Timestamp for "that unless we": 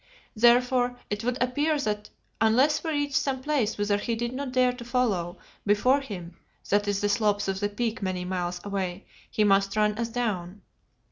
1.79-2.89